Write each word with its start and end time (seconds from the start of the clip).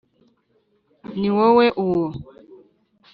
ni 1.19 1.29
wowe 1.37 1.65
uwo 1.83 2.07